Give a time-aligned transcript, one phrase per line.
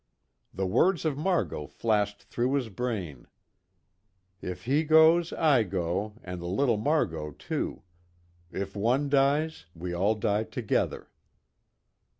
[0.51, 3.27] The words of Margot flashed through his brain:
[4.41, 7.83] "If he goes, I go, and the little Margot, too.
[8.51, 11.11] If one dies, we all die together."